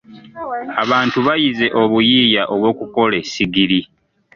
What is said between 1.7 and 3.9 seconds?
obuyiiya obw'okukola essigiri.